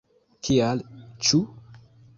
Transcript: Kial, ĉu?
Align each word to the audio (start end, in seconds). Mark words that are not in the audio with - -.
Kial, 0.47 0.81
ĉu? 1.27 1.45